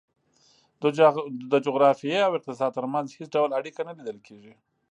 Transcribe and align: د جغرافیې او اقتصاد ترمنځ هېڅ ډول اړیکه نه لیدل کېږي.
د 1.51 1.53
جغرافیې 1.65 2.19
او 2.27 2.31
اقتصاد 2.37 2.71
ترمنځ 2.77 3.07
هېڅ 3.17 3.29
ډول 3.35 3.51
اړیکه 3.59 3.81
نه 3.87 3.93
لیدل 3.97 4.17
کېږي. 4.27 4.53